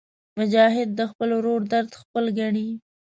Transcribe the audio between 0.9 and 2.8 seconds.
د خپل ورور درد خپل ګڼي.